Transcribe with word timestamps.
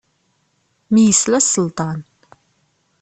Mi 0.91 1.01
yesla 1.05 1.39
Selṭan. 1.41 1.99